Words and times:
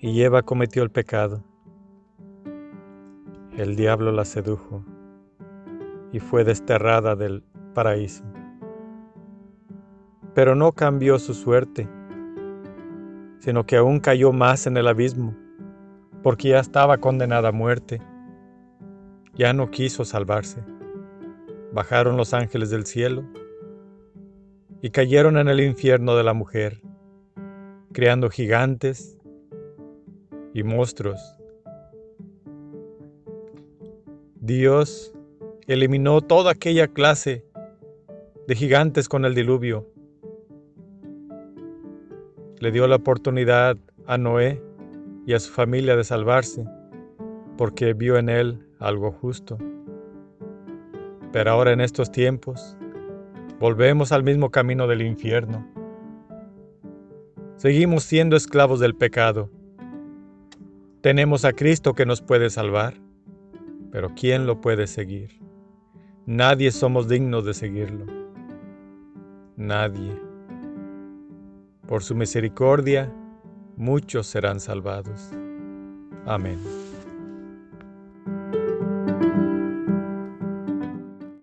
y 0.00 0.22
Eva 0.22 0.42
cometió 0.42 0.82
el 0.82 0.90
pecado. 0.90 1.42
El 3.56 3.74
diablo 3.74 4.12
la 4.12 4.24
sedujo 4.24 4.84
y 6.12 6.20
fue 6.20 6.44
desterrada 6.44 7.16
del 7.16 7.42
paraíso. 7.74 8.24
Pero 10.34 10.54
no 10.54 10.72
cambió 10.72 11.18
su 11.18 11.34
suerte, 11.34 11.88
sino 13.40 13.66
que 13.66 13.76
aún 13.76 13.98
cayó 13.98 14.32
más 14.32 14.68
en 14.68 14.76
el 14.76 14.86
abismo, 14.86 15.34
porque 16.22 16.50
ya 16.50 16.60
estaba 16.60 16.98
condenada 16.98 17.48
a 17.48 17.52
muerte. 17.52 18.00
Ya 19.34 19.52
no 19.52 19.70
quiso 19.70 20.04
salvarse. 20.04 20.62
Bajaron 21.72 22.16
los 22.16 22.34
ángeles 22.34 22.70
del 22.70 22.86
cielo 22.86 23.24
y 24.80 24.90
cayeron 24.90 25.36
en 25.38 25.48
el 25.48 25.60
infierno 25.60 26.16
de 26.16 26.22
la 26.22 26.34
mujer, 26.34 26.80
creando 27.92 28.30
gigantes 28.30 29.17
y 30.58 30.64
monstruos. 30.64 31.36
Dios 34.40 35.14
eliminó 35.68 36.20
toda 36.20 36.50
aquella 36.50 36.88
clase 36.88 37.44
de 38.48 38.56
gigantes 38.56 39.08
con 39.08 39.24
el 39.24 39.36
diluvio. 39.36 39.86
Le 42.58 42.72
dio 42.72 42.88
la 42.88 42.96
oportunidad 42.96 43.76
a 44.06 44.18
Noé 44.18 44.60
y 45.26 45.34
a 45.34 45.38
su 45.38 45.52
familia 45.52 45.94
de 45.94 46.02
salvarse, 46.02 46.66
porque 47.56 47.94
vio 47.94 48.18
en 48.18 48.28
él 48.28 48.66
algo 48.80 49.12
justo. 49.12 49.58
Pero 51.30 51.52
ahora 51.52 51.72
en 51.72 51.80
estos 51.80 52.10
tiempos, 52.10 52.76
volvemos 53.60 54.10
al 54.10 54.24
mismo 54.24 54.50
camino 54.50 54.88
del 54.88 55.02
infierno. 55.02 55.64
Seguimos 57.58 58.02
siendo 58.02 58.34
esclavos 58.34 58.80
del 58.80 58.96
pecado. 58.96 59.50
Tenemos 61.08 61.46
a 61.46 61.54
Cristo 61.54 61.94
que 61.94 62.04
nos 62.04 62.20
puede 62.20 62.50
salvar, 62.50 62.92
pero 63.90 64.10
¿quién 64.14 64.46
lo 64.46 64.60
puede 64.60 64.86
seguir? 64.86 65.40
Nadie 66.26 66.70
somos 66.70 67.08
dignos 67.08 67.46
de 67.46 67.54
seguirlo. 67.54 68.04
Nadie. 69.56 70.20
Por 71.86 72.02
su 72.02 72.14
misericordia, 72.14 73.10
muchos 73.78 74.26
serán 74.26 74.60
salvados. 74.60 75.30
Amén. 76.26 76.58